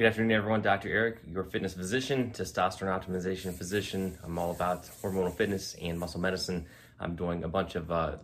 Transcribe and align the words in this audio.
Good 0.00 0.06
afternoon, 0.06 0.32
everyone. 0.32 0.62
Dr. 0.62 0.88
Eric, 0.88 1.18
your 1.30 1.44
fitness 1.44 1.74
physician, 1.74 2.30
testosterone 2.30 2.98
optimization 2.98 3.52
physician. 3.52 4.16
I'm 4.24 4.38
all 4.38 4.50
about 4.50 4.84
hormonal 5.02 5.36
fitness 5.36 5.74
and 5.74 5.98
muscle 5.98 6.20
medicine. 6.20 6.64
I'm 6.98 7.16
doing 7.16 7.44
a 7.44 7.48
bunch 7.48 7.74
of 7.74 7.90
uh, 7.90 8.16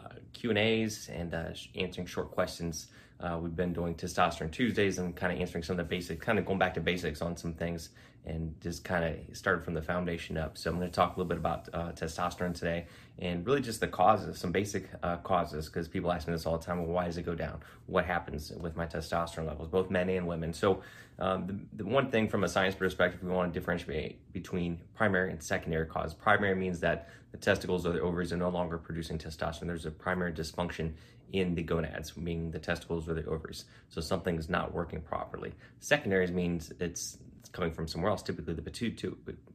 uh, 0.00 0.08
Q 0.32 0.50
and 0.50 0.58
A's 0.58 1.08
and 1.08 1.32
uh, 1.32 1.50
answering 1.76 2.08
short 2.08 2.32
questions. 2.32 2.88
Uh, 3.22 3.38
we've 3.40 3.54
been 3.54 3.72
doing 3.72 3.94
testosterone 3.94 4.50
Tuesdays 4.50 4.98
and 4.98 5.14
kind 5.14 5.32
of 5.32 5.40
answering 5.40 5.62
some 5.62 5.74
of 5.74 5.78
the 5.78 5.84
basics, 5.84 6.24
kind 6.24 6.38
of 6.38 6.46
going 6.46 6.58
back 6.58 6.74
to 6.74 6.80
basics 6.80 7.20
on 7.20 7.36
some 7.36 7.52
things, 7.52 7.90
and 8.24 8.54
just 8.60 8.82
kind 8.82 9.04
of 9.04 9.36
started 9.36 9.62
from 9.64 9.74
the 9.74 9.82
foundation 9.82 10.38
up. 10.38 10.56
So 10.56 10.70
I'm 10.70 10.76
going 10.76 10.88
to 10.88 10.94
talk 10.94 11.16
a 11.16 11.20
little 11.20 11.28
bit 11.28 11.38
about 11.38 11.68
uh, 11.72 11.92
testosterone 11.92 12.54
today, 12.54 12.86
and 13.18 13.44
really 13.46 13.60
just 13.60 13.80
the 13.80 13.88
causes, 13.88 14.38
some 14.38 14.52
basic 14.52 14.88
uh, 15.02 15.16
causes, 15.18 15.66
because 15.66 15.86
people 15.86 16.10
ask 16.10 16.28
me 16.28 16.32
this 16.32 16.46
all 16.46 16.56
the 16.56 16.64
time. 16.64 16.78
Well, 16.78 16.92
why 16.92 17.06
does 17.06 17.18
it 17.18 17.26
go 17.26 17.34
down? 17.34 17.60
What 17.86 18.06
happens 18.06 18.52
with 18.52 18.76
my 18.76 18.86
testosterone 18.86 19.46
levels, 19.46 19.68
both 19.68 19.90
men 19.90 20.08
and 20.08 20.26
women? 20.26 20.54
So 20.54 20.82
um, 21.18 21.46
the, 21.46 21.82
the, 21.82 21.84
one 21.84 22.10
thing 22.10 22.28
from 22.28 22.44
a 22.44 22.48
science 22.48 22.74
perspective, 22.74 23.22
we 23.22 23.30
want 23.30 23.52
to 23.52 23.58
differentiate 23.58 24.32
between 24.32 24.80
primary 24.94 25.30
and 25.30 25.42
secondary 25.42 25.86
cause. 25.86 26.14
Primary 26.14 26.54
means 26.54 26.80
that 26.80 27.10
the 27.32 27.38
testicles 27.38 27.86
or 27.86 27.92
the 27.92 28.00
ovaries 28.00 28.32
are 28.32 28.36
no 28.36 28.48
longer 28.48 28.78
producing 28.78 29.18
testosterone. 29.18 29.66
There's 29.66 29.86
a 29.86 29.90
primary 29.90 30.32
dysfunction 30.32 30.92
in 31.32 31.54
the 31.54 31.62
gonads, 31.62 32.16
meaning 32.16 32.50
the 32.50 32.58
testicles 32.58 33.08
or 33.08 33.14
the 33.14 33.24
ovaries. 33.24 33.64
So 33.88 34.00
something 34.00 34.36
is 34.36 34.48
not 34.48 34.74
working 34.74 35.00
properly. 35.00 35.52
Secondaries 35.78 36.32
means 36.32 36.72
it's, 36.80 37.18
it's 37.38 37.48
coming 37.50 37.72
from 37.72 37.86
somewhere 37.86 38.10
else, 38.10 38.22
typically 38.22 38.54
the 38.54 38.62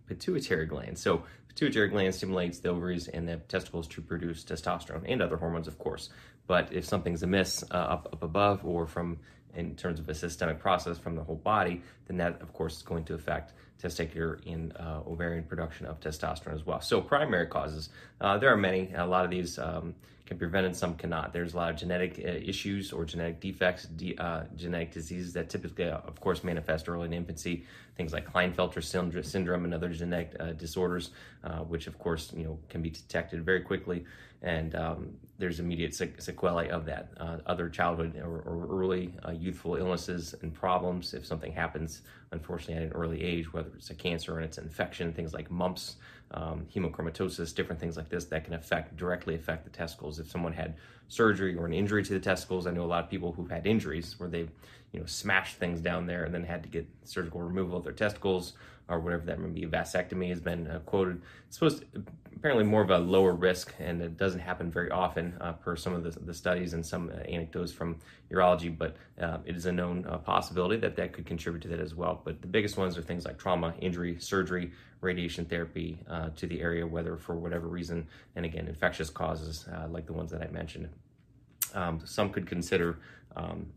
pituitary 0.08 0.66
gland. 0.66 0.98
So 0.98 1.24
pituitary 1.50 1.90
gland 1.90 2.16
stimulates 2.16 2.60
the 2.60 2.70
ovaries 2.70 3.08
and 3.10 3.28
the 3.28 3.38
testicles 3.38 3.88
to 3.90 4.02
produce 4.02 4.44
testosterone 4.44 5.04
and 5.06 5.22
other 5.22 5.38
hormones, 5.38 5.68
of 5.68 5.78
course. 5.78 6.10
But 6.48 6.72
if 6.72 6.86
something's 6.86 7.24
amiss 7.24 7.64
uh, 7.72 7.76
up, 7.76 8.10
up 8.14 8.24
above 8.24 8.66
or 8.66 8.88
from 8.88 9.20
in 9.56 9.76
terms 9.76 10.00
of 10.00 10.08
a 10.10 10.14
systemic 10.14 10.60
process 10.60 10.98
from 10.98 11.16
the 11.16 11.24
whole 11.24 11.36
body, 11.36 11.82
then 12.08 12.18
that, 12.18 12.42
of 12.42 12.54
course, 12.54 12.78
is 12.78 12.82
going 12.84 13.04
to 13.06 13.14
affect 13.14 13.54
testicular 13.82 14.40
and 14.52 14.76
uh, 14.78 15.02
ovarian 15.08 15.44
production 15.44 15.86
of 15.86 16.00
testosterone 16.00 16.54
as 16.54 16.66
well. 16.66 16.82
So, 16.82 17.02
primary 17.02 17.48
causes, 17.48 17.90
uh, 18.22 18.38
there 18.38 18.52
are 18.52 18.58
many. 18.58 18.94
A 18.96 19.06
lot 19.06 19.26
of 19.26 19.32
these 19.32 19.60
um, 19.60 19.96
can 20.26 20.38
be 20.38 20.40
prevented, 20.40 20.76
some 20.76 20.96
cannot. 20.96 21.34
There's 21.34 21.54
a 21.54 21.58
lot 21.58 21.70
of 21.70 21.76
genetic 21.76 22.20
uh, 22.20 22.30
issues 22.30 22.92
or 22.92 23.06
genetic 23.06 23.40
defects, 23.40 23.86
de- 23.86 24.18
uh, 24.18 24.46
genetic 24.56 24.92
diseases 24.92 25.34
that 25.34 25.50
typically, 25.50 25.86
uh, 25.86 25.98
of 25.98 26.20
course, 26.20 26.44
manifest 26.44 26.90
early 26.90 27.06
in 27.06 27.14
infancy. 27.14 27.66
Things 27.96 28.12
like 28.12 28.32
Klinefelter 28.32 28.84
syndrome 29.24 29.66
and 29.66 29.74
other 29.74 29.90
genetic 29.90 30.36
uh, 30.40 30.52
disorders, 30.54 31.12
which, 31.68 31.88
of 31.88 31.98
course, 31.98 32.34
you 32.36 32.44
know, 32.44 32.60
can 32.70 32.82
be 32.82 32.90
detected 32.90 33.46
very 33.46 33.62
quickly 33.62 34.06
and 34.42 34.76
um, 34.76 35.14
there's 35.40 35.60
immediate 35.60 35.96
sequelae 35.96 36.70
of 36.70 36.86
that. 36.86 37.10
Other 37.46 37.70
childhood 37.70 38.18
or, 38.18 38.42
or 38.42 38.68
early 38.70 39.14
youthful 39.46 39.76
illnesses 39.76 40.36
and 40.42 40.54
problems, 40.54 41.14
if 41.14 41.26
something 41.26 41.52
happens, 41.52 42.02
unfortunately, 42.32 42.76
at 42.76 42.84
an 42.84 42.92
early 42.92 43.24
age, 43.24 43.54
whether 43.54 43.70
it's 43.76 43.92
a 43.92 43.96
cancer 43.96 44.36
and 44.36 44.46
it's 44.46 44.58
an 44.58 44.66
infection, 44.66 45.14
things 45.14 45.34
like 45.34 45.50
mumps, 45.52 45.96
um, 46.36 46.68
hemochromatosis, 46.74 47.56
different 47.56 47.80
things 47.80 47.98
like 47.98 48.10
this 48.10 48.26
that 48.26 48.44
can 48.44 48.54
affect 48.54 48.96
directly 48.98 49.36
affect 49.36 49.64
the 49.64 49.70
testicles. 49.70 50.20
If 50.20 50.30
someone 50.30 50.54
had 50.54 50.76
surgery 51.08 51.56
or 51.56 51.66
an 51.66 51.74
injury 51.74 52.04
to 52.04 52.14
the 52.14 52.20
testicles, 52.20 52.68
I 52.68 52.72
know 52.72 52.84
a 52.84 52.86
lot 52.86 53.04
of 53.04 53.10
people 53.10 53.32
who've 53.32 53.50
had 53.50 53.66
injuries 53.66 54.16
where 54.20 54.30
they've 54.30 54.52
you 54.92 55.00
know 55.00 55.06
smashed 55.06 55.58
things 55.58 55.82
down 55.82 56.06
there 56.06 56.26
and 56.26 56.34
then 56.34 56.44
had 56.44 56.62
to 56.64 56.70
get 56.70 56.88
surgical 57.04 57.42
removal 57.42 57.78
of 57.78 57.84
their 57.84 57.94
testicles 57.94 58.54
or 58.88 59.00
whatever 59.00 59.26
that 59.26 59.40
may 59.40 59.50
be. 59.50 59.66
Vasectomy 59.66 60.30
has 60.30 60.40
been 60.40 60.68
uh, 60.68 60.80
quoted. 60.80 61.22
It's 61.48 61.58
supposed 61.58 61.82
to, 61.94 62.04
apparently 62.36 62.64
more 62.64 62.82
of 62.82 62.92
a 62.92 62.98
lower 62.98 63.34
risk, 63.34 63.74
and 63.80 64.02
it 64.02 64.18
doesn't 64.18 64.40
happen 64.40 64.70
very 64.70 64.92
often 64.92 65.36
uh, 65.42 65.54
per 65.54 65.76
some 65.76 65.94
of 65.94 66.04
the, 66.04 66.12
the, 66.20 66.34
studies 66.34 66.74
and 66.74 66.86
some 66.86 67.10
uh, 67.10 67.20
anecdotes 67.22 67.72
from 67.72 67.98
urology. 68.32 68.76
But 68.76 68.98
uh, 69.20 69.40
it 69.46 69.56
is 69.56 69.66
a 69.66 69.72
known 69.72 70.06
uh, 70.08 70.18
possibility 70.18 70.78
that 70.78 70.96
that 70.98 71.14
could 71.14 71.26
contribute 71.26 71.62
to 71.64 71.68
that 71.70 71.80
as 71.80 71.96
well. 71.96 72.22
But 72.24 72.42
the 72.42 72.48
biggest 72.48 72.78
ones 72.78 72.98
are 72.98 73.02
things 73.02 73.26
like 73.26 73.38
trauma, 73.38 73.74
injury, 73.80 74.18
surgery, 74.20 74.72
radiation 75.06 75.46
therapy 75.46 75.98
uh, 76.10 76.30
to 76.36 76.48
the 76.48 76.62
area, 76.62 76.86
whether 76.86 77.16
for 77.16 77.36
whatever 77.36 77.68
reason, 77.68 78.08
and 78.36 78.46
again, 78.46 78.68
infectious 78.68 79.10
causes 79.10 79.66
like 79.90 80.06
the 80.06 80.14
ones 80.14 80.32
that 80.32 80.42
I 80.42 80.48
mentioned. 80.48 80.90
Um, 81.74 82.02
some 82.04 82.30
could 82.30 82.48
consider. 82.48 83.00
Um, 83.36 83.68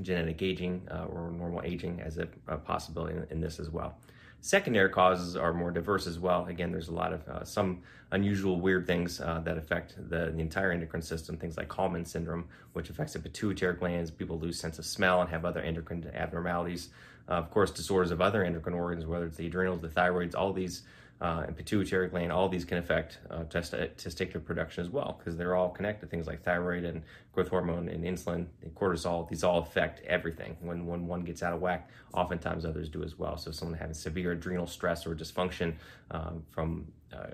genetic 0.00 0.40
aging 0.40 0.88
or 0.90 1.30
normal 1.30 1.60
aging 1.62 2.00
as 2.00 2.16
a, 2.16 2.26
a 2.48 2.56
possibility 2.56 3.14
in, 3.14 3.26
in 3.30 3.40
this 3.40 3.60
as 3.60 3.68
well. 3.68 3.98
Secondary 4.44 4.88
causes 4.88 5.36
are 5.36 5.54
more 5.54 5.70
diverse 5.70 6.08
as 6.08 6.18
well. 6.18 6.46
Again, 6.46 6.72
there's 6.72 6.88
a 6.88 6.92
lot 6.92 7.12
of 7.12 7.28
uh, 7.28 7.44
some 7.44 7.80
unusual, 8.10 8.60
weird 8.60 8.88
things 8.88 9.20
uh, 9.20 9.40
that 9.44 9.56
affect 9.56 9.94
the, 10.10 10.32
the, 10.34 10.40
entire 10.40 10.72
endocrine 10.72 11.00
system. 11.00 11.36
Things 11.36 11.56
like 11.56 11.68
Kallmann 11.68 12.04
syndrome, 12.04 12.48
which 12.72 12.90
affects 12.90 13.12
the 13.12 13.20
pituitary 13.20 13.74
glands. 13.76 14.10
People 14.10 14.40
lose 14.40 14.58
sense 14.58 14.80
of 14.80 14.84
smell 14.84 15.20
and 15.20 15.30
have 15.30 15.44
other 15.44 15.60
endocrine 15.60 16.10
abnormalities. 16.12 16.88
Uh, 17.28 17.32
of 17.32 17.50
course, 17.50 17.70
disorders 17.70 18.10
of 18.10 18.20
other 18.20 18.44
endocrine 18.44 18.74
organs, 18.74 19.06
whether 19.06 19.26
it's 19.26 19.36
the 19.36 19.46
adrenals, 19.46 19.80
the 19.80 19.88
thyroids, 19.88 20.34
all 20.34 20.52
these 20.52 20.82
uh, 21.22 21.44
and 21.46 21.56
pituitary 21.56 22.08
gland, 22.08 22.32
all 22.32 22.48
these 22.48 22.64
can 22.64 22.78
affect 22.78 23.18
uh, 23.30 23.44
test- 23.44 23.72
testicular 23.72 24.44
production 24.44 24.82
as 24.82 24.90
well 24.90 25.16
because 25.18 25.36
they're 25.36 25.54
all 25.54 25.68
connected. 25.68 26.10
Things 26.10 26.26
like 26.26 26.42
thyroid 26.42 26.82
and 26.82 27.00
growth 27.32 27.48
hormone 27.48 27.88
and 27.88 28.02
insulin 28.02 28.46
and 28.62 28.74
cortisol, 28.74 29.28
these 29.28 29.44
all 29.44 29.60
affect 29.60 30.04
everything. 30.04 30.56
When, 30.60 30.84
when 30.84 31.06
one 31.06 31.22
gets 31.22 31.44
out 31.44 31.52
of 31.52 31.60
whack, 31.60 31.88
oftentimes 32.12 32.64
others 32.64 32.88
do 32.88 33.04
as 33.04 33.18
well. 33.18 33.36
So, 33.36 33.52
someone 33.52 33.78
having 33.78 33.94
severe 33.94 34.32
adrenal 34.32 34.66
stress 34.66 35.06
or 35.06 35.14
dysfunction 35.14 35.74
um, 36.10 36.42
from 36.50 36.88
uh, 37.12 37.28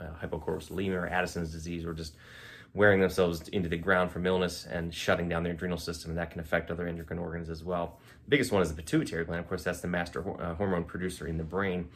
uh, 0.00 0.06
hypochlorolemia 0.22 1.02
or 1.02 1.08
Addison's 1.08 1.50
disease 1.50 1.84
or 1.84 1.94
just 1.94 2.14
wearing 2.74 3.00
themselves 3.00 3.48
into 3.48 3.68
the 3.68 3.76
ground 3.76 4.10
from 4.10 4.26
illness 4.26 4.66
and 4.70 4.94
shutting 4.94 5.28
down 5.28 5.42
their 5.42 5.52
adrenal 5.52 5.76
system, 5.76 6.10
and 6.10 6.18
that 6.18 6.30
can 6.30 6.40
affect 6.40 6.70
other 6.70 6.86
endocrine 6.86 7.18
organs 7.18 7.50
as 7.50 7.62
well. 7.62 7.98
The 8.24 8.30
biggest 8.30 8.50
one 8.50 8.62
is 8.62 8.70
the 8.70 8.76
pituitary 8.76 9.24
gland. 9.26 9.40
Of 9.40 9.48
course, 9.48 9.62
that's 9.62 9.80
the 9.80 9.88
master 9.88 10.24
uh, 10.40 10.54
hormone 10.54 10.84
producer 10.84 11.26
in 11.26 11.36
the 11.36 11.44
brain. 11.44 11.90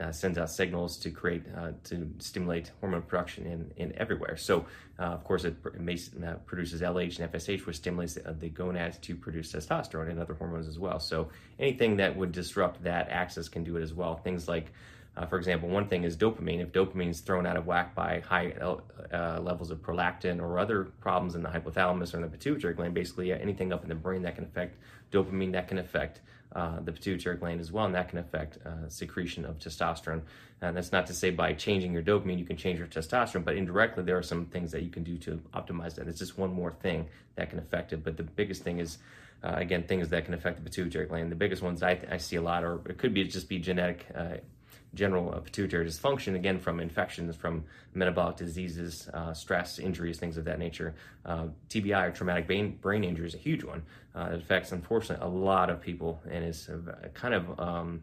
Uh, 0.00 0.10
sends 0.10 0.36
out 0.36 0.50
signals 0.50 0.96
to 0.98 1.10
create 1.10 1.44
uh, 1.56 1.72
to 1.84 2.10
stimulate 2.18 2.72
hormone 2.80 3.02
production 3.02 3.46
in, 3.46 3.70
in 3.76 3.96
everywhere. 3.96 4.36
So, 4.36 4.66
uh, 4.98 5.02
of 5.02 5.22
course, 5.22 5.44
it, 5.44 5.54
it 5.64 6.24
uh, 6.24 6.34
produces 6.46 6.80
LH 6.80 7.20
and 7.20 7.30
FSH, 7.30 7.64
which 7.66 7.76
stimulates 7.76 8.14
the, 8.14 8.32
the 8.32 8.48
gonads 8.48 8.98
to 8.98 9.14
produce 9.14 9.52
testosterone 9.52 10.10
and 10.10 10.18
other 10.18 10.34
hormones 10.34 10.66
as 10.66 10.80
well. 10.80 10.98
So, 10.98 11.28
anything 11.60 11.96
that 11.98 12.16
would 12.16 12.32
disrupt 12.32 12.82
that 12.82 13.08
axis 13.10 13.48
can 13.48 13.62
do 13.62 13.76
it 13.76 13.82
as 13.82 13.94
well. 13.94 14.16
Things 14.16 14.48
like 14.48 14.72
uh, 15.18 15.26
for 15.26 15.36
example, 15.36 15.68
one 15.68 15.88
thing 15.88 16.04
is 16.04 16.16
dopamine. 16.16 16.60
If 16.60 16.70
dopamine 16.70 17.10
is 17.10 17.20
thrown 17.20 17.44
out 17.44 17.56
of 17.56 17.66
whack 17.66 17.92
by 17.92 18.20
high 18.20 18.52
uh, 18.52 19.40
levels 19.40 19.72
of 19.72 19.78
prolactin 19.82 20.40
or 20.40 20.60
other 20.60 20.84
problems 21.00 21.34
in 21.34 21.42
the 21.42 21.48
hypothalamus 21.48 22.14
or 22.14 22.18
in 22.18 22.22
the 22.22 22.28
pituitary 22.28 22.74
gland, 22.74 22.94
basically 22.94 23.32
anything 23.32 23.72
up 23.72 23.82
in 23.82 23.88
the 23.88 23.96
brain 23.96 24.22
that 24.22 24.36
can 24.36 24.44
affect 24.44 24.76
dopamine, 25.10 25.52
that 25.52 25.66
can 25.66 25.78
affect 25.78 26.20
uh, 26.54 26.78
the 26.80 26.92
pituitary 26.92 27.36
gland 27.36 27.60
as 27.60 27.72
well, 27.72 27.84
and 27.84 27.94
that 27.96 28.08
can 28.08 28.18
affect 28.18 28.58
uh, 28.64 28.88
secretion 28.88 29.44
of 29.44 29.58
testosterone. 29.58 30.22
And 30.62 30.76
that's 30.76 30.92
not 30.92 31.06
to 31.08 31.14
say 31.14 31.30
by 31.30 31.52
changing 31.52 31.92
your 31.92 32.02
dopamine 32.02 32.38
you 32.38 32.44
can 32.44 32.56
change 32.56 32.78
your 32.78 32.88
testosterone, 32.88 33.44
but 33.44 33.56
indirectly 33.56 34.04
there 34.04 34.16
are 34.16 34.22
some 34.22 34.46
things 34.46 34.70
that 34.70 34.82
you 34.82 34.90
can 34.90 35.02
do 35.02 35.18
to 35.18 35.42
optimize 35.52 35.96
that. 35.96 36.06
It's 36.06 36.20
just 36.20 36.38
one 36.38 36.52
more 36.52 36.72
thing 36.80 37.08
that 37.34 37.50
can 37.50 37.58
affect 37.58 37.92
it. 37.92 38.04
But 38.04 38.16
the 38.16 38.22
biggest 38.22 38.62
thing 38.62 38.78
is, 38.78 38.98
uh, 39.42 39.54
again, 39.56 39.82
things 39.82 40.08
that 40.10 40.24
can 40.24 40.34
affect 40.34 40.58
the 40.58 40.62
pituitary 40.62 41.06
gland. 41.06 41.32
The 41.32 41.36
biggest 41.36 41.60
ones 41.60 41.82
I, 41.82 41.98
I 42.08 42.18
see 42.18 42.36
a 42.36 42.42
lot, 42.42 42.62
or 42.62 42.80
it 42.88 42.98
could 42.98 43.14
be 43.14 43.24
just 43.24 43.48
be 43.48 43.58
genetic 43.58 44.06
uh, 44.14 44.36
general 44.94 45.34
uh, 45.34 45.40
pituitary 45.40 45.86
dysfunction, 45.86 46.34
again, 46.34 46.58
from 46.58 46.80
infections, 46.80 47.36
from 47.36 47.64
metabolic 47.94 48.36
diseases, 48.36 49.08
uh, 49.12 49.32
stress, 49.32 49.78
injuries, 49.78 50.18
things 50.18 50.36
of 50.36 50.44
that 50.44 50.58
nature. 50.58 50.94
Uh, 51.24 51.48
TBI 51.68 52.08
or 52.08 52.10
traumatic 52.10 52.46
brain, 52.46 52.78
brain 52.80 53.04
injury 53.04 53.26
is 53.26 53.34
a 53.34 53.38
huge 53.38 53.64
one. 53.64 53.82
Uh, 54.14 54.30
it 54.32 54.40
affects, 54.40 54.72
unfortunately, 54.72 55.24
a 55.24 55.28
lot 55.28 55.70
of 55.70 55.80
people 55.80 56.20
and 56.30 56.44
is 56.44 56.70
kind 57.14 57.34
of, 57.34 57.60
um, 57.60 58.02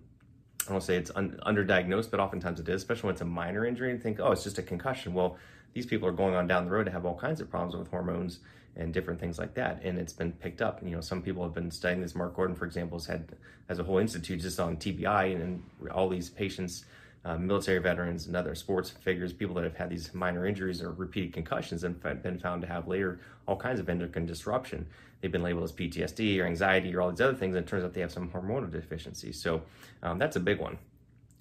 I 0.68 0.72
don't 0.72 0.82
say 0.84 0.96
it's 0.96 1.12
un- 1.16 1.40
underdiagnosed, 1.46 2.12
but 2.12 2.20
oftentimes 2.20 2.60
it 2.60 2.70
is, 2.70 2.76
especially 2.82 3.08
when 3.08 3.14
it's 3.14 3.22
a 3.22 3.26
minor 3.26 3.66
injury 3.66 3.92
and 3.92 4.02
think, 4.02 4.20
oh, 4.20 4.32
it's 4.32 4.44
just 4.44 4.58
a 4.58 4.64
concussion. 4.64 5.14
Well, 5.14 5.38
these 5.74 5.86
people 5.86 6.08
are 6.08 6.14
going 6.14 6.36
on 6.36 6.48
down 6.48 6.66
the 6.66 6.72
road 6.72 6.86
to 6.86 6.92
have 6.92 7.06
all 7.06 7.18
kinds 7.18 7.42
of 7.42 7.50
problems 7.50 7.76
with 7.76 7.90
hormones 7.90 8.40
and 8.78 8.94
different 8.94 9.20
things 9.20 9.40
like 9.40 9.54
that. 9.54 9.82
And 9.84 9.98
it's 9.98 10.14
been 10.14 10.32
picked 10.32 10.62
up. 10.62 10.82
You 10.84 10.92
know, 10.92 11.02
some 11.02 11.22
people 11.22 11.44
have 11.44 11.54
been 11.54 11.72
studying 11.72 12.02
this. 12.02 12.16
Mark 12.16 12.36
Gordon, 12.36 12.56
for 12.56 12.66
example, 12.66 12.98
has 12.98 13.06
had 13.06 13.28
has 13.70 13.80
a 13.80 13.84
whole 13.84 13.98
institute 13.98 14.42
just 14.42 14.60
on 14.60 14.78
TBI 14.78 15.34
and, 15.34 15.42
and 15.42 15.90
all 15.90 16.08
these 16.08 16.30
patients, 16.30 16.86
uh, 17.24 17.38
military 17.38 17.80
veterans 17.80 18.28
and 18.28 18.36
other 18.36 18.54
sports 18.54 18.90
figures, 18.92 19.34
people 19.34 19.56
that 19.56 19.64
have 19.64 19.76
had 19.76 19.90
these 19.90 20.14
minor 20.14 20.46
injuries 20.46 20.82
or 20.82 20.92
repeated 20.92 21.34
concussions 21.34 21.84
and 21.84 22.00
been 22.22 22.38
found 22.38 22.62
to 22.62 22.68
have 22.68 22.88
later 22.88 23.20
all 23.48 23.56
kinds 23.56 23.80
of 23.80 23.90
endocrine 23.90 24.26
disruption. 24.26 24.86
They've 25.22 25.32
been 25.32 25.42
labeled 25.42 25.64
as 25.64 25.72
PTSD 25.72 26.40
or 26.40 26.46
anxiety 26.46 26.94
or 26.96 27.02
all 27.02 27.10
these 27.10 27.22
other 27.22 27.34
things, 27.34 27.56
and 27.56 27.66
it 27.66 27.70
turns 27.70 27.84
out 27.84 27.94
they 27.94 28.02
have 28.02 28.12
some 28.12 28.30
hormonal 28.30 28.72
deficiency. 28.72 29.32
So 29.32 29.64
um, 30.04 30.20
that's 30.20 30.36
a 30.36 30.40
big 30.40 30.60
one. 30.60 30.78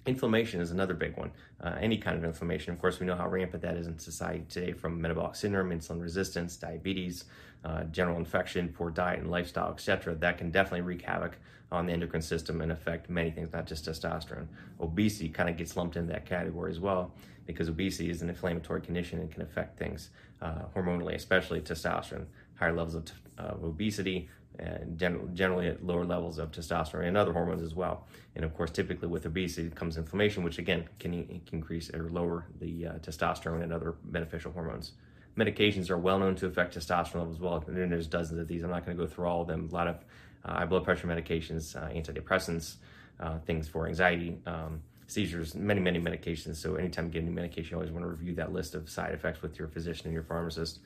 Inflammation 0.05 0.61
is 0.61 0.69
another 0.69 0.93
big 0.93 1.17
one. 1.17 1.31
Uh, 1.59 1.75
any 1.79 1.97
kind 1.97 2.15
of 2.15 2.23
inflammation. 2.23 2.71
Of 2.73 2.79
course, 2.79 2.99
we 2.99 3.07
know 3.07 3.15
how 3.15 3.27
rampant 3.27 3.63
that 3.63 3.75
is 3.75 3.87
in 3.87 3.97
society 3.97 4.45
today 4.47 4.71
from 4.71 5.01
metabolic 5.01 5.35
syndrome, 5.35 5.71
insulin 5.71 6.01
resistance, 6.01 6.55
diabetes, 6.57 7.25
uh, 7.63 7.85
general 7.85 8.17
infection, 8.17 8.69
poor 8.69 8.91
diet 8.91 9.19
and 9.19 9.31
lifestyle, 9.31 9.71
etc. 9.71 10.13
That 10.13 10.37
can 10.37 10.51
definitely 10.51 10.81
wreak 10.81 11.01
havoc 11.01 11.37
on 11.71 11.87
the 11.87 11.93
endocrine 11.93 12.21
system 12.21 12.61
and 12.61 12.71
affect 12.71 13.09
many 13.09 13.31
things, 13.31 13.51
not 13.51 13.65
just 13.65 13.85
testosterone. 13.85 14.45
Obesity 14.79 15.27
kind 15.27 15.49
of 15.49 15.57
gets 15.57 15.75
lumped 15.75 15.95
into 15.95 16.13
that 16.13 16.27
category 16.27 16.69
as 16.69 16.79
well 16.79 17.11
because 17.47 17.67
obesity 17.67 18.11
is 18.11 18.21
an 18.21 18.29
inflammatory 18.29 18.81
condition 18.81 19.19
and 19.19 19.31
can 19.31 19.41
affect 19.41 19.77
things 19.79 20.09
uh, 20.41 20.65
hormonally, 20.75 21.15
especially 21.15 21.59
testosterone. 21.61 22.25
Higher 22.55 22.73
levels 22.73 22.93
of, 22.93 23.05
t- 23.05 23.13
of 23.39 23.63
obesity 23.63 24.29
and 24.59 24.97
gen- 24.97 25.29
generally 25.33 25.67
at 25.67 25.85
lower 25.85 26.05
levels 26.05 26.37
of 26.37 26.51
testosterone 26.51 27.07
and 27.07 27.17
other 27.17 27.33
hormones 27.33 27.61
as 27.61 27.73
well. 27.73 28.05
And 28.35 28.43
of 28.45 28.53
course, 28.53 28.71
typically 28.71 29.07
with 29.07 29.25
obesity 29.25 29.69
comes 29.69 29.97
inflammation, 29.97 30.43
which 30.43 30.57
again 30.57 30.87
can, 30.99 31.41
can 31.45 31.57
increase 31.57 31.93
or 31.93 32.09
lower 32.09 32.45
the 32.59 32.87
uh, 32.87 32.93
testosterone 32.99 33.63
and 33.63 33.73
other 33.73 33.95
beneficial 34.03 34.51
hormones. 34.51 34.93
Medications 35.37 35.89
are 35.89 35.97
well 35.97 36.19
known 36.19 36.35
to 36.35 36.45
affect 36.45 36.77
testosterone 36.77 37.15
levels 37.15 37.35
as 37.35 37.41
well. 37.41 37.63
And 37.67 37.91
there's 37.91 38.07
dozens 38.07 38.39
of 38.39 38.47
these. 38.47 38.63
I'm 38.63 38.69
not 38.69 38.85
going 38.85 38.97
to 38.97 39.03
go 39.03 39.09
through 39.09 39.25
all 39.25 39.41
of 39.41 39.47
them. 39.47 39.67
A 39.69 39.73
lot 39.73 39.87
of 39.87 39.97
uh, 40.45 40.53
high 40.53 40.65
blood 40.65 40.83
pressure 40.83 41.07
medications, 41.07 41.75
uh, 41.75 41.89
antidepressants, 41.89 42.75
uh, 43.19 43.39
things 43.39 43.67
for 43.67 43.87
anxiety. 43.87 44.37
Um, 44.45 44.81
seizures, 45.07 45.55
many, 45.55 45.79
many 45.79 45.99
medications. 45.99 46.55
So 46.55 46.75
anytime 46.75 47.05
you 47.05 47.11
get 47.11 47.23
any 47.23 47.31
medication, 47.31 47.71
you 47.71 47.77
always 47.77 47.91
want 47.91 48.03
to 48.03 48.09
review 48.09 48.33
that 48.35 48.51
list 48.51 48.75
of 48.75 48.89
side 48.89 49.13
effects 49.13 49.41
with 49.41 49.59
your 49.59 49.67
physician 49.67 50.07
and 50.07 50.13
your 50.13 50.23
pharmacist. 50.23 50.79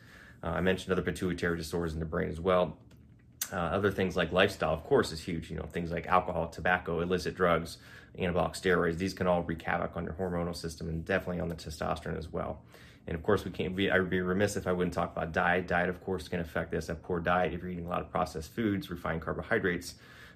Uh, 0.43 0.47
I 0.47 0.61
mentioned 0.61 0.91
other 0.91 1.01
pituitary 1.01 1.57
disorders 1.57 1.93
in 1.93 1.99
the 1.99 2.05
brain 2.05 2.29
as 2.29 2.39
well. 2.39 2.77
Uh, 3.51 3.55
other 3.55 3.91
things 3.91 4.15
like 4.15 4.31
lifestyle, 4.31 4.73
of 4.73 4.83
course, 4.83 5.11
is 5.11 5.21
huge. 5.21 5.49
You 5.49 5.57
know, 5.57 5.65
things 5.71 5.91
like 5.91 6.07
alcohol, 6.07 6.47
tobacco, 6.47 7.01
illicit 7.01 7.35
drugs, 7.35 7.77
anabolic 8.17 8.53
steroids. 8.53 8.97
These 8.97 9.13
can 9.13 9.27
all 9.27 9.43
wreak 9.43 9.61
havoc 9.61 9.95
on 9.95 10.03
your 10.03 10.13
hormonal 10.13 10.55
system 10.55 10.87
and 10.89 11.03
definitely 11.05 11.39
on 11.39 11.49
the 11.49 11.55
testosterone 11.55 12.17
as 12.17 12.31
well. 12.31 12.61
And 13.07 13.15
of 13.15 13.23
course, 13.23 13.43
we 13.43 13.51
can't 13.51 13.75
be. 13.75 13.89
I 13.89 13.97
would 13.97 14.09
be 14.09 14.21
remiss 14.21 14.55
if 14.55 14.67
I 14.67 14.71
wouldn't 14.71 14.93
talk 14.93 15.15
about 15.15 15.31
diet. 15.31 15.67
Diet, 15.67 15.89
of 15.89 16.03
course, 16.03 16.27
can 16.27 16.39
affect 16.39 16.71
this. 16.71 16.89
A 16.89 16.95
poor 16.95 17.19
diet, 17.19 17.53
if 17.53 17.61
you're 17.61 17.71
eating 17.71 17.87
a 17.87 17.89
lot 17.89 18.01
of 18.01 18.11
processed 18.11 18.53
foods, 18.53 18.91
refined 18.91 19.21
carbohydrates, 19.21 19.95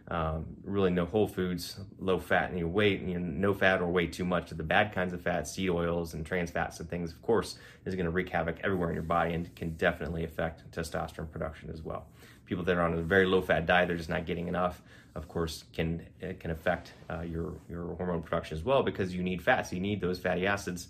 um, 0.09 0.45
really 0.63 0.89
no 0.89 1.05
whole 1.05 1.27
foods, 1.27 1.79
low 1.99 2.19
fat, 2.19 2.49
and 2.49 2.59
you 2.59 2.67
weight, 2.67 3.01
you 3.01 3.19
know, 3.19 3.25
no 3.25 3.53
fat 3.53 3.81
or 3.81 3.87
way 3.87 4.07
too 4.07 4.25
much 4.25 4.51
of 4.51 4.57
the 4.57 4.63
bad 4.63 4.91
kinds 4.91 5.13
of 5.13 5.21
fats, 5.21 5.53
seed 5.53 5.69
oils 5.69 6.13
and 6.13 6.25
trans 6.25 6.51
fats 6.51 6.79
and 6.79 6.89
things, 6.89 7.11
of 7.11 7.21
course, 7.21 7.57
is 7.85 7.95
going 7.95 8.05
to 8.05 8.11
wreak 8.11 8.29
havoc 8.29 8.57
everywhere 8.63 8.89
in 8.89 8.95
your 8.95 9.03
body 9.03 9.33
and 9.33 9.55
can 9.55 9.75
definitely 9.75 10.23
affect 10.23 10.69
testosterone 10.71 11.31
production 11.31 11.69
as 11.69 11.81
well. 11.81 12.07
People 12.53 12.65
that 12.65 12.77
are 12.77 12.83
on 12.83 12.93
a 12.93 13.01
very 13.01 13.25
low 13.25 13.41
fat 13.41 13.65
diet, 13.65 13.87
they're 13.87 13.97
just 13.97 14.11
not 14.11 14.27
getting 14.27 14.47
enough. 14.47 14.83
Of 15.15 15.27
course, 15.27 15.63
can 15.73 16.05
can 16.39 16.51
affect 16.51 16.93
uh, 17.09 17.21
your 17.21 17.55
your 17.67 17.95
hormone 17.95 18.21
production 18.21 18.55
as 18.55 18.63
well 18.63 18.83
because 18.83 19.15
you 19.15 19.23
need 19.23 19.41
fats. 19.41 19.73
You 19.73 19.79
need 19.79 19.99
those 19.99 20.19
fatty 20.19 20.45
acids 20.45 20.89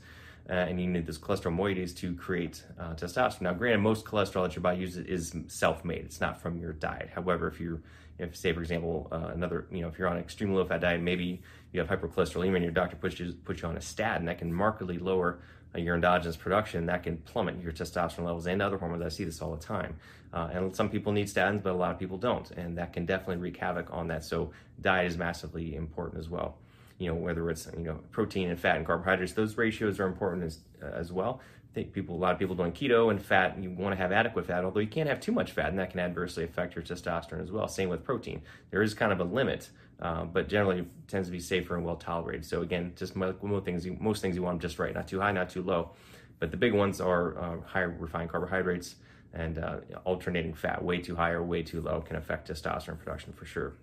uh, 0.50 0.54
and 0.54 0.81
you 0.81 0.88
need 0.88 1.06
this 1.06 1.18
cholesterol 1.18 1.56
moieties 1.56 1.95
to 2.00 2.15
create 2.15 2.65
uh, 2.77 2.95
testosterone. 2.95 3.44
Now, 3.44 3.54
granted, 3.54 3.77
most 3.77 4.04
cholesterol 4.04 4.44
that 4.44 4.57
your 4.57 4.62
body 4.62 4.80
uses 4.80 5.06
is 5.06 5.33
self-made; 5.48 6.04
it's 6.04 6.19
not 6.19 6.42
from 6.42 6.57
your 6.57 6.74
diet. 6.74 7.12
However, 7.15 7.48
if 7.48 7.62
you, 7.62 7.81
if 8.19 8.36
say 8.36 8.51
for 8.51 8.59
example, 8.59 9.07
uh, 9.13 9.31
another, 9.33 9.66
you 9.71 9.80
know, 9.80 9.88
if 9.88 9.98
you're 9.98 10.09
on 10.09 10.18
an 10.18 10.21
extremely 10.21 10.57
low-fat 10.57 10.81
diet, 10.81 11.00
maybe 11.00 11.42
you 11.71 11.80
have 11.80 11.88
hypercholesterolemia, 11.88 12.56
and 12.56 12.63
your 12.66 12.74
doctor 12.74 12.98
puts 12.98 13.21
you 13.21 13.31
puts 13.45 13.62
you 13.62 13.69
on 13.69 13.77
a 13.77 13.81
statin 13.81 14.25
that 14.25 14.38
can 14.38 14.51
markedly 14.54 14.98
lower 14.98 15.39
your 15.75 15.95
endogenous 15.95 16.35
production, 16.35 16.85
that 16.85 17.03
can 17.03 17.17
plummet 17.17 17.61
your 17.61 17.71
testosterone 17.71 18.25
levels 18.25 18.47
and 18.47 18.61
other 18.61 18.77
hormones. 18.77 19.01
I 19.01 19.09
see 19.09 19.23
this 19.23 19.41
all 19.41 19.55
the 19.55 19.63
time. 19.63 19.97
Uh, 20.33 20.49
and 20.51 20.75
some 20.75 20.89
people 20.89 21.11
need 21.11 21.27
statins, 21.27 21.61
but 21.61 21.71
a 21.71 21.77
lot 21.77 21.91
of 21.91 21.99
people 21.99 22.17
don't, 22.17 22.49
and 22.51 22.77
that 22.77 22.93
can 22.93 23.05
definitely 23.05 23.37
wreak 23.37 23.57
havoc 23.57 23.87
on 23.91 24.07
that. 24.07 24.23
So 24.23 24.51
diet 24.81 25.07
is 25.07 25.17
massively 25.17 25.75
important 25.75 26.19
as 26.19 26.29
well 26.29 26.57
you 27.03 27.09
know, 27.09 27.15
whether 27.15 27.49
it's, 27.49 27.67
you 27.77 27.83
know, 27.83 27.99
protein 28.11 28.49
and 28.49 28.59
fat 28.59 28.77
and 28.77 28.85
carbohydrates, 28.85 29.33
those 29.33 29.57
ratios 29.57 29.99
are 29.99 30.07
important 30.07 30.43
as, 30.43 30.59
uh, 30.81 30.85
as 30.85 31.11
well. 31.11 31.41
Think 31.73 31.91
people, 31.91 32.15
a 32.15 32.17
lot 32.17 32.33
of 32.33 32.39
people 32.39 32.55
doing 32.55 32.71
keto 32.71 33.09
and 33.09 33.19
fat, 33.19 33.55
and 33.55 33.63
you 33.63 33.71
want 33.71 33.93
to 33.93 33.97
have 33.97 34.11
adequate 34.11 34.45
fat, 34.45 34.63
although 34.63 34.79
you 34.79 34.87
can't 34.87 35.09
have 35.09 35.19
too 35.19 35.31
much 35.31 35.53
fat, 35.53 35.69
and 35.69 35.79
that 35.79 35.89
can 35.89 35.99
adversely 35.99 36.43
affect 36.43 36.75
your 36.75 36.83
testosterone 36.83 37.41
as 37.41 37.51
well. 37.51 37.67
Same 37.67 37.89
with 37.89 38.03
protein. 38.03 38.43
There 38.69 38.83
is 38.83 38.93
kind 38.93 39.11
of 39.11 39.19
a 39.19 39.23
limit, 39.23 39.71
uh, 39.99 40.25
but 40.25 40.47
generally 40.47 40.85
tends 41.07 41.29
to 41.29 41.31
be 41.31 41.39
safer 41.39 41.75
and 41.75 41.83
well 41.83 41.95
tolerated. 41.95 42.45
So 42.45 42.61
again, 42.61 42.93
just 42.95 43.15
most 43.15 43.65
things, 43.65 43.85
you, 43.85 43.97
most 43.99 44.21
things 44.21 44.35
you 44.35 44.43
want 44.43 44.61
them 44.61 44.69
just 44.69 44.77
right, 44.77 44.93
not 44.93 45.07
too 45.07 45.19
high, 45.19 45.31
not 45.31 45.49
too 45.49 45.63
low. 45.63 45.93
But 46.39 46.51
the 46.51 46.57
big 46.57 46.73
ones 46.73 47.01
are 47.01 47.37
uh, 47.39 47.61
higher 47.65 47.89
refined 47.89 48.29
carbohydrates 48.29 48.95
and 49.33 49.57
uh, 49.57 49.77
alternating 50.03 50.53
fat. 50.53 50.83
Way 50.83 50.99
too 50.99 51.15
high 51.15 51.31
or 51.31 51.41
way 51.41 51.63
too 51.63 51.81
low 51.81 52.01
can 52.01 52.17
affect 52.17 52.49
testosterone 52.49 52.99
production 52.99 53.33
for 53.33 53.45
sure. 53.45 53.73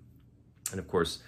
And 0.70 0.78
of 0.78 0.86
course, 0.86 1.20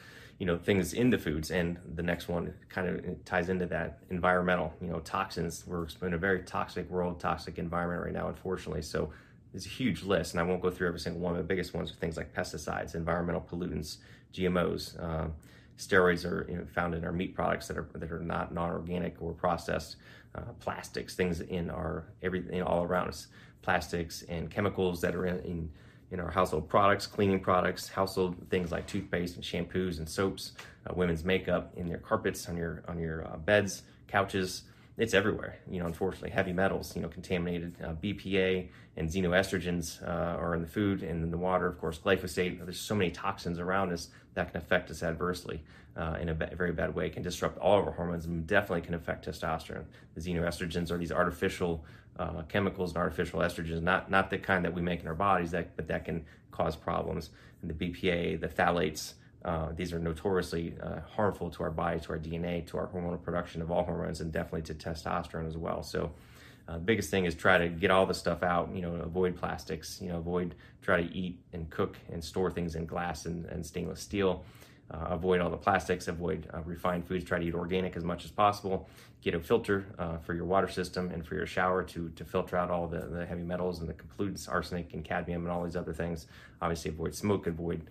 you 0.43 0.47
know 0.47 0.59
things 0.59 0.93
in 0.93 1.09
the 1.09 1.19
foods. 1.19 1.53
And 1.53 1.79
the 1.95 2.03
next 2.03 2.27
one 2.29 2.53
kind 2.69 2.89
of 2.89 3.25
ties 3.25 3.49
into 3.49 3.65
that 3.67 4.01
environmental 4.11 4.75
you 4.81 4.89
know 4.89 4.99
toxins. 4.99 5.65
We're 5.69 5.87
in 6.03 6.15
a 6.15 6.19
very 6.19 6.43
toxic 6.43 6.91
world 6.91 7.21
toxic 7.21 7.59
environment 7.61 8.03
right 8.03 8.13
now 8.13 8.27
unfortunately. 8.27 8.83
So 8.83 9.13
it's 9.55 9.67
a 9.67 9.69
huge 9.69 10.03
list 10.03 10.33
and 10.33 10.41
i 10.41 10.43
won't 10.43 10.63
go 10.63 10.71
through 10.71 10.89
every 10.89 10.99
single 10.99 11.21
one 11.21 11.37
the 11.37 11.43
biggest 11.43 11.75
ones 11.75 11.91
are 11.91 11.95
things 11.97 12.17
like 12.17 12.33
pesticides 12.35 12.95
environmental 12.95 13.47
pollutants 13.51 13.99
gmos 14.33 14.99
um, 15.05 15.31
steroids 15.77 16.25
are 16.25 16.47
you 16.51 16.57
know, 16.57 16.65
found 16.75 16.95
in 16.95 17.05
our 17.05 17.13
meat 17.13 17.35
products 17.35 17.69
that 17.69 17.77
are 17.77 17.87
that 17.95 18.11
are 18.11 18.19
not 18.19 18.55
non-organic 18.55 19.15
or 19.21 19.35
processed 19.35 19.97
uh, 20.37 20.41
plastics 20.59 21.15
things 21.15 21.43
in 21.43 21.69
our 21.69 22.07
everything 22.23 22.63
all 22.63 22.83
around 22.83 23.09
us 23.09 23.27
plastics 23.61 24.23
and 24.31 24.51
chemicals 24.51 25.03
that 25.03 25.15
are 25.15 25.27
in, 25.27 25.39
in 25.41 25.71
in 26.13 26.21
our 26.21 26.31
household 26.31 26.69
products, 26.69 27.07
cleaning 27.07 27.41
products, 27.41 27.89
household 27.89 28.37
things 28.51 28.71
like 28.71 28.87
toothpaste 28.87 29.35
and 29.37 29.45
shampoos 29.45 29.99
and 29.99 30.09
soaps, 30.09 30.53
uh, 30.87 30.93
women's 30.95 31.25
makeup, 31.25 31.73
in 31.77 31.89
your 31.89 31.99
carpets, 31.99 32.49
on 32.49 32.57
your 32.57 32.85
on 32.87 32.99
your 32.99 33.27
uh, 33.27 33.37
beds, 33.39 33.83
couches. 34.07 34.63
It's 34.99 35.15
everywhere. 35.15 35.57
You 35.71 35.81
know, 35.81 35.87
unfortunately, 35.87 36.31
heavy 36.31 36.53
metals, 36.53 36.95
you 36.95 37.01
know, 37.01 37.09
contaminated 37.09 37.77
uh, 37.83 37.95
BPA 37.95 38.69
and 38.97 39.09
xenoestrogens 39.09 40.07
uh, 40.07 40.37
are 40.39 40.55
in 40.55 40.61
the 40.61 40.69
food 40.69 41.03
and 41.03 41.25
in 41.25 41.31
the 41.31 41.39
water. 41.39 41.67
Of 41.67 41.81
course, 41.81 41.99
glyphosate. 41.99 42.63
There's 42.63 42.79
so 42.79 42.95
many 42.95 43.11
toxins 43.11 43.59
around 43.59 43.93
us 43.93 44.09
that 44.35 44.53
can 44.53 44.59
affect 44.59 44.91
us 44.91 45.03
adversely 45.03 45.63
uh, 45.97 46.19
in 46.21 46.29
a 46.29 46.35
very 46.35 46.73
bad 46.73 46.95
way. 46.95 47.07
It 47.07 47.15
can 47.15 47.23
disrupt 47.23 47.59
all 47.59 47.79
of 47.79 47.87
our 47.87 47.93
hormones 47.93 48.27
and 48.27 48.47
definitely 48.47 48.83
can 48.83 48.95
affect 48.95 49.27
testosterone. 49.27 49.85
The 50.15 50.21
xenoestrogens 50.21 50.91
are 50.91 50.99
these 50.99 51.13
artificial 51.13 51.85
uh, 52.19 52.43
chemicals 52.43 52.91
and 52.91 52.99
artificial 52.99 53.41
estrogens, 53.41 53.83
not 53.83 54.11
not 54.11 54.29
the 54.29 54.37
kind 54.37 54.65
that 54.65 54.75
we 54.75 54.83
make 54.83 55.01
in 55.01 55.09
our 55.09 55.15
bodies, 55.15 55.51
that 55.53 55.75
but 55.77 55.89
that 55.89 56.05
can 56.05 56.25
cause 56.51 56.77
problems. 56.77 57.31
And 57.63 57.71
the 57.71 57.75
BPA, 57.75 58.41
the 58.41 58.49
phthalates, 58.49 59.15
uh, 59.45 59.73
these 59.75 59.93
are 59.93 59.99
notoriously 59.99 60.75
uh, 60.83 61.01
harmful 61.17 61.51
to 61.51 61.63
our 61.63 61.71
body, 61.71 61.99
to 62.01 62.13
our 62.13 62.19
DNA, 62.19 62.65
to 62.67 62.79
our 62.79 62.87
hormonal 62.87 63.21
production 63.21 63.61
of 63.61 63.71
all 63.71 63.83
hormones, 63.85 64.21
and 64.21 64.33
definitely 64.33 64.63
to 64.63 64.75
testosterone 64.75 65.47
as 65.47 65.57
well. 65.57 65.83
So. 65.83 66.13
Uh, 66.69 66.75
the 66.75 66.85
biggest 66.85 67.11
thing 67.11 67.25
is 67.25 67.35
try 67.35 67.59
to 67.59 67.69
get 67.69 67.91
all 67.91 68.07
the 68.07 68.15
stuff 68.15 68.45
out, 68.45 68.71
you 68.73 68.83
know, 68.83 68.95
avoid 68.95 69.35
plastics, 69.35 69.99
you 70.01 70.09
know, 70.09 70.19
avoid, 70.19 70.55
try 70.81 71.03
to 71.03 71.13
eat 71.13 71.37
and 71.53 71.69
cook 71.71 71.99
and 72.13 72.23
store 72.23 72.53
things 72.53 72.77
in 72.77 72.87
glass 72.87 73.27
and, 73.27 73.45
and 73.47 73.67
stainless 73.67 74.01
steel. 74.01 74.45
Uh, 74.89 75.07
avoid 75.11 75.41
all 75.41 75.51
the 75.51 75.57
plastics, 75.57 76.07
avoid 76.07 76.49
uh, 76.55 76.61
refined 76.63 77.05
foods, 77.05 77.25
try 77.25 77.41
to 77.41 77.45
eat 77.45 77.55
organic 77.55 77.97
as 77.97 78.05
much 78.05 78.25
as 78.25 78.31
possible. 78.31 78.89
Get 79.23 79.35
a 79.35 79.41
filter 79.41 79.87
for 80.25 80.35
your 80.35 80.45
water 80.45 80.69
system 80.69 81.11
and 81.11 81.27
for 81.27 81.35
your 81.35 81.47
shower 81.47 81.83
to, 81.83 82.09
to 82.11 82.25
filter 82.25 82.57
out 82.57 82.71
all 82.71 82.87
the, 82.87 83.01
the 83.01 83.27
heavy 83.27 83.43
metals 83.43 83.81
and 83.81 83.89
the 83.89 83.95
pollutants, 83.95 84.49
arsenic 84.49 84.95
and 84.95 85.05
cadmium 85.05 85.43
and 85.43 85.51
all 85.51 85.65
these 85.65 85.77
other 85.77 85.93
things. 85.93 86.29
Obviously, 86.61 86.93
avoid 86.93 87.13
smoke, 87.13 87.49
avoid 87.49 87.83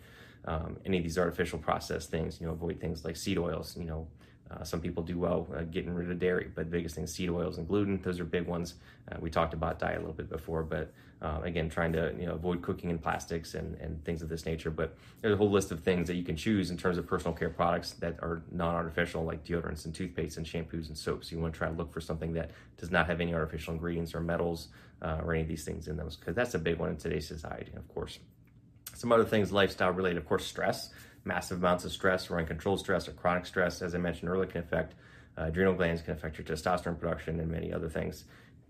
um, 0.45 0.77
any 0.86 0.98
of 0.98 1.03
these 1.03 1.17
artificial 1.17 1.60
processed 1.60 2.10
things. 2.10 2.39
You 2.39 2.48
know, 2.48 2.53
avoid 2.53 2.79
things 2.79 3.05
like 3.05 3.15
seed 3.15 3.38
oils. 3.38 3.77
You 3.77 3.86
know, 3.86 4.07
uh, 4.51 4.63
some 4.63 4.81
people 4.81 5.03
do 5.03 5.17
well 5.17 5.48
uh, 5.55 5.62
getting 5.62 5.93
rid 5.93 6.10
of 6.12 6.19
dairy, 6.19 6.51
but 6.53 6.65
the 6.65 6.71
biggest 6.71 6.95
thing 6.95 7.05
is 7.05 7.13
seed 7.13 7.29
oils 7.29 7.57
and 7.57 7.67
gluten. 7.67 8.01
Those 8.01 8.19
are 8.19 8.25
big 8.25 8.48
ones. 8.48 8.75
Uh, 9.10 9.17
we 9.19 9.29
talked 9.29 9.53
about 9.53 9.79
diet 9.79 9.98
a 9.98 10.00
little 10.00 10.13
bit 10.13 10.29
before, 10.29 10.63
but 10.63 10.91
uh, 11.21 11.39
again, 11.43 11.69
trying 11.69 11.93
to 11.93 12.13
you 12.19 12.25
know 12.25 12.33
avoid 12.33 12.62
cooking 12.62 12.89
in 12.89 12.98
plastics 12.98 13.53
and, 13.53 13.79
and 13.79 14.03
things 14.03 14.21
of 14.21 14.29
this 14.29 14.45
nature. 14.45 14.71
But 14.71 14.98
there's 15.21 15.33
a 15.33 15.38
whole 15.38 15.51
list 15.51 15.71
of 15.71 15.81
things 15.81 16.07
that 16.07 16.15
you 16.15 16.24
can 16.24 16.36
choose 16.36 16.71
in 16.71 16.77
terms 16.77 16.98
of 16.98 17.05
personal 17.05 17.33
care 17.33 17.50
products 17.50 17.91
that 17.93 18.17
are 18.21 18.41
non-artificial, 18.51 19.24
like 19.24 19.45
deodorants 19.45 19.86
and 19.86 19.93
toothpaste 19.93 20.38
and 20.38 20.45
shampoos 20.45 20.88
and 20.88 20.98
soaps. 20.98 21.31
You 21.31 21.39
want 21.39 21.53
to 21.53 21.57
try 21.57 21.67
to 21.67 21.75
look 21.75 21.93
for 21.93 22.01
something 22.01 22.33
that 22.33 22.51
does 22.77 22.91
not 22.91 23.05
have 23.05 23.21
any 23.21 23.33
artificial 23.33 23.74
ingredients 23.74 24.15
or 24.15 24.19
metals 24.19 24.69
uh, 25.01 25.21
or 25.24 25.33
any 25.33 25.43
of 25.43 25.48
these 25.48 25.63
things 25.63 25.88
in 25.88 25.95
them, 25.95 26.10
because 26.19 26.36
that's 26.36 26.55
a 26.55 26.60
big 26.60 26.77
one 26.77 26.89
in 26.89 26.98
today's 26.98 27.27
society, 27.27 27.71
of 27.75 27.88
course. 27.88 28.19
Some 28.93 29.12
other 29.12 29.25
things, 29.25 29.51
lifestyle 29.51 29.91
related, 29.91 30.17
of 30.17 30.25
course, 30.25 30.45
stress 30.45 30.89
massive 31.25 31.60
amounts 31.60 31.86
of 31.86 31.91
stress 31.91 32.29
or 32.29 32.38
uncontrolled 32.38 32.79
stress 32.79 33.07
or 33.07 33.12
chronic 33.13 33.45
stress, 33.45 33.81
as 33.81 33.93
I 33.93 33.98
mentioned 33.98 34.29
earlier, 34.29 34.48
can 34.48 34.62
affect 34.62 34.95
uh, 35.38 35.43
adrenal 35.43 35.74
glands, 35.74 36.01
can 36.01 36.13
affect 36.13 36.38
your 36.38 36.45
testosterone 36.45 37.00
production, 37.00 37.39
and 37.39 37.50
many 37.50 37.71
other 37.74 37.89
things. 37.89 38.25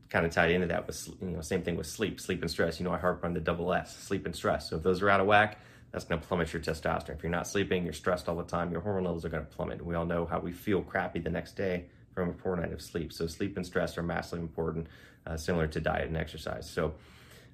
Kind 0.09 0.25
of 0.25 0.33
tied 0.33 0.51
into 0.51 0.67
that 0.67 0.85
with 0.85 1.07
you 1.21 1.29
know 1.29 1.41
same 1.41 1.61
thing 1.61 1.77
with 1.77 1.87
sleep, 1.87 2.19
sleep 2.19 2.41
and 2.41 2.51
stress. 2.51 2.79
You 2.79 2.85
know 2.85 2.91
I 2.91 2.97
harp 2.97 3.23
on 3.23 3.33
the 3.33 3.39
double 3.39 3.73
S, 3.73 3.95
sleep 3.95 4.25
and 4.25 4.35
stress. 4.35 4.69
So 4.69 4.75
if 4.75 4.83
those 4.83 5.01
are 5.01 5.09
out 5.09 5.21
of 5.21 5.27
whack, 5.27 5.59
that's 5.91 6.03
going 6.03 6.19
to 6.19 6.27
plummet 6.27 6.51
your 6.51 6.61
testosterone. 6.61 7.15
If 7.15 7.23
you're 7.23 7.31
not 7.31 7.47
sleeping, 7.47 7.85
you're 7.85 7.93
stressed 7.93 8.27
all 8.27 8.35
the 8.35 8.43
time, 8.43 8.71
your 8.71 8.81
hormone 8.81 9.05
levels 9.05 9.23
are 9.23 9.29
going 9.29 9.45
to 9.45 9.49
plummet. 9.49 9.83
We 9.85 9.95
all 9.95 10.05
know 10.05 10.25
how 10.25 10.39
we 10.39 10.51
feel 10.51 10.81
crappy 10.81 11.19
the 11.19 11.29
next 11.29 11.55
day 11.55 11.85
from 12.13 12.29
a 12.29 12.33
poor 12.33 12.57
night 12.57 12.73
of 12.73 12.81
sleep. 12.81 13.13
So 13.13 13.25
sleep 13.25 13.55
and 13.55 13.65
stress 13.65 13.97
are 13.97 14.03
massively 14.03 14.41
important, 14.41 14.87
uh, 15.25 15.37
similar 15.37 15.67
to 15.67 15.79
diet 15.79 16.07
and 16.07 16.17
exercise. 16.17 16.69
So 16.69 16.93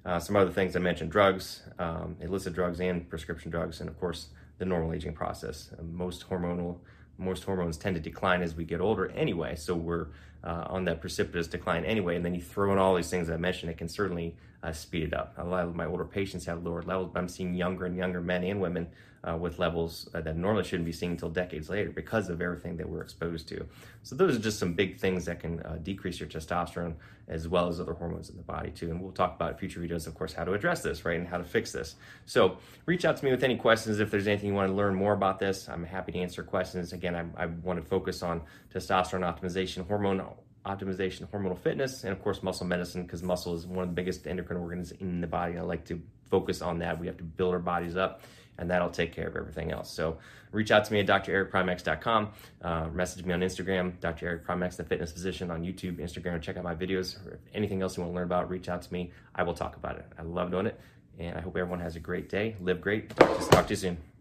uh, 0.04 0.18
some 0.18 0.36
other 0.36 0.50
things 0.50 0.76
I 0.76 0.80
mentioned: 0.80 1.10
drugs, 1.10 1.62
um, 1.78 2.16
illicit 2.20 2.54
drugs, 2.54 2.80
and 2.80 3.08
prescription 3.08 3.50
drugs, 3.50 3.80
and 3.80 3.88
of 3.88 3.98
course 3.98 4.28
the 4.58 4.64
normal 4.64 4.92
aging 4.92 5.14
process. 5.14 5.70
Most 5.82 6.28
hormonal 6.28 6.78
most 7.18 7.44
hormones 7.44 7.76
tend 7.76 7.96
to 7.96 8.00
decline 8.00 8.42
as 8.42 8.54
we 8.54 8.64
get 8.64 8.80
older 8.80 9.10
anyway. 9.10 9.56
So 9.56 9.74
we're 9.74 10.06
uh, 10.44 10.64
on 10.68 10.84
that 10.84 11.00
precipitous 11.00 11.46
decline 11.46 11.84
anyway. 11.84 12.16
And 12.16 12.24
then 12.24 12.34
you 12.34 12.40
throw 12.40 12.72
in 12.72 12.78
all 12.78 12.94
these 12.94 13.10
things 13.10 13.28
I 13.30 13.36
mentioned, 13.36 13.70
it 13.70 13.78
can 13.78 13.88
certainly 13.88 14.34
uh, 14.62 14.72
speed 14.72 15.04
it 15.04 15.14
up. 15.14 15.34
A 15.38 15.44
lot 15.44 15.64
of 15.64 15.74
my 15.74 15.86
older 15.86 16.04
patients 16.04 16.44
have 16.46 16.64
lower 16.64 16.82
levels, 16.82 17.10
but 17.12 17.20
I'm 17.20 17.28
seeing 17.28 17.54
younger 17.54 17.86
and 17.86 17.96
younger 17.96 18.20
men 18.20 18.44
and 18.44 18.60
women 18.60 18.88
uh, 19.24 19.36
with 19.36 19.58
levels 19.58 20.08
uh, 20.14 20.20
that 20.20 20.36
normally 20.36 20.64
shouldn't 20.64 20.86
be 20.86 20.92
seen 20.92 21.12
until 21.12 21.28
decades 21.28 21.68
later 21.68 21.90
because 21.90 22.28
of 22.28 22.40
everything 22.40 22.76
that 22.76 22.88
we're 22.88 23.02
exposed 23.02 23.48
to. 23.48 23.66
So 24.02 24.14
those 24.14 24.36
are 24.36 24.38
just 24.38 24.58
some 24.58 24.74
big 24.74 24.98
things 24.98 25.24
that 25.24 25.40
can 25.40 25.60
uh, 25.60 25.78
decrease 25.82 26.20
your 26.20 26.28
testosterone 26.28 26.94
as 27.26 27.46
well 27.46 27.68
as 27.68 27.78
other 27.78 27.92
hormones 27.92 28.30
in 28.30 28.36
the 28.36 28.42
body 28.42 28.70
too. 28.70 28.90
And 28.90 29.00
we'll 29.00 29.12
talk 29.12 29.34
about 29.34 29.58
future 29.58 29.80
videos, 29.80 30.06
of 30.06 30.14
course, 30.14 30.32
how 30.32 30.44
to 30.44 30.52
address 30.54 30.82
this, 30.82 31.04
right, 31.04 31.18
and 31.18 31.28
how 31.28 31.38
to 31.38 31.44
fix 31.44 31.72
this. 31.72 31.96
So 32.26 32.58
reach 32.86 33.04
out 33.04 33.16
to 33.18 33.24
me 33.24 33.30
with 33.30 33.42
any 33.42 33.56
questions 33.56 34.00
if 34.00 34.10
there's 34.10 34.26
anything 34.26 34.48
you 34.48 34.54
want 34.54 34.70
to 34.70 34.74
learn 34.74 34.94
more 34.94 35.12
about 35.12 35.38
this. 35.38 35.68
I'm 35.68 35.84
happy 35.84 36.12
to 36.12 36.18
answer 36.18 36.42
questions. 36.42 36.92
Again, 36.92 37.14
I, 37.14 37.42
I 37.42 37.46
want 37.46 37.82
to 37.82 37.84
focus 37.84 38.22
on 38.22 38.40
testosterone 38.72 39.20
optimization, 39.20 39.86
hormone 39.86 40.22
optimization, 40.66 41.28
hormonal 41.28 41.58
fitness, 41.58 42.04
and 42.04 42.12
of 42.12 42.22
course 42.22 42.42
muscle 42.42 42.66
medicine 42.66 43.02
because 43.02 43.22
muscle 43.22 43.54
is 43.54 43.66
one 43.66 43.84
of 43.84 43.88
the 43.88 43.94
biggest 43.94 44.26
endocrine 44.26 44.58
organs 44.58 44.92
in 44.92 45.20
the 45.20 45.26
body. 45.26 45.56
I 45.56 45.62
like 45.62 45.84
to 45.86 46.00
focus 46.30 46.62
on 46.62 46.78
that. 46.80 46.98
We 46.98 47.06
have 47.06 47.16
to 47.18 47.24
build 47.24 47.54
our 47.54 47.60
bodies 47.60 47.96
up, 47.96 48.22
and 48.58 48.70
that'll 48.70 48.90
take 48.90 49.12
care 49.12 49.28
of 49.28 49.36
everything 49.36 49.72
else. 49.72 49.90
So 49.90 50.18
reach 50.52 50.70
out 50.70 50.84
to 50.86 50.92
me 50.92 51.00
at 51.00 51.06
drericprimex.com. 51.06 52.32
Uh, 52.62 52.88
message 52.92 53.24
me 53.24 53.32
on 53.32 53.40
Instagram, 53.40 53.98
Dr. 54.00 54.26
Eric 54.26 54.46
Primex, 54.46 54.76
the 54.76 54.84
fitness 54.84 55.12
physician 55.12 55.50
on 55.50 55.62
YouTube, 55.62 55.98
Instagram. 55.98 56.40
Check 56.42 56.56
out 56.56 56.64
my 56.64 56.74
videos. 56.74 57.16
Or 57.26 57.40
anything 57.54 57.82
else 57.82 57.96
you 57.96 58.02
want 58.02 58.12
to 58.12 58.16
learn 58.16 58.26
about, 58.26 58.50
reach 58.50 58.68
out 58.68 58.82
to 58.82 58.92
me. 58.92 59.12
I 59.34 59.42
will 59.42 59.54
talk 59.54 59.76
about 59.76 59.96
it. 59.98 60.06
I 60.18 60.22
love 60.22 60.50
doing 60.50 60.66
it, 60.66 60.78
and 61.18 61.36
I 61.36 61.40
hope 61.40 61.56
everyone 61.56 61.80
has 61.80 61.96
a 61.96 62.00
great 62.00 62.28
day. 62.28 62.56
Live 62.60 62.80
great. 62.80 63.14
Talk 63.16 63.38
to, 63.38 63.48
talk 63.48 63.66
to 63.66 63.72
you 63.72 63.76
soon. 63.76 64.17